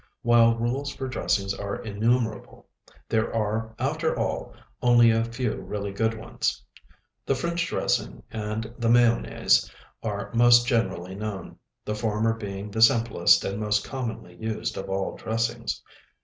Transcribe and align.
While 0.23 0.57
rules 0.57 0.91
for 0.95 1.07
dressings 1.07 1.53
are 1.53 1.75
innumerable, 1.75 2.65
there 3.07 3.31
are, 3.35 3.75
after 3.77 4.17
all, 4.17 4.55
only 4.81 5.11
a 5.11 5.23
few 5.23 5.57
really 5.57 5.91
good 5.91 6.17
ones. 6.17 6.63
The 7.27 7.35
French 7.35 7.67
dressing 7.67 8.23
and 8.31 8.73
the 8.79 8.89
mayonnaise 8.89 9.69
are 10.01 10.31
most 10.33 10.65
generally 10.65 11.13
known, 11.13 11.59
the 11.85 11.93
former 11.93 12.33
being 12.33 12.71
the 12.71 12.81
simplest 12.81 13.45
and 13.45 13.59
most 13.59 13.85
commonly 13.85 14.35
used 14.37 14.75
of 14.75 14.89
all 14.89 15.15
dressings. 15.15 15.83